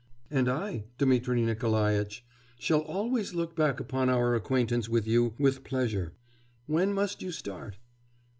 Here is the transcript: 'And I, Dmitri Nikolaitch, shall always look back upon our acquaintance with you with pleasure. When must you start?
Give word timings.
'And 0.31 0.49
I, 0.49 0.85
Dmitri 0.97 1.43
Nikolaitch, 1.43 2.25
shall 2.57 2.79
always 2.79 3.35
look 3.35 3.55
back 3.55 3.79
upon 3.79 4.09
our 4.09 4.33
acquaintance 4.33 4.89
with 4.89 5.05
you 5.05 5.35
with 5.37 5.63
pleasure. 5.63 6.13
When 6.65 6.91
must 6.91 7.21
you 7.21 7.31
start? 7.31 7.77